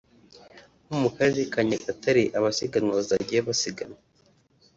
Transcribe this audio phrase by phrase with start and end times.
[0.85, 3.99] nko mu karere ka Nyagatare abasiganwa bazajyayo basiganwa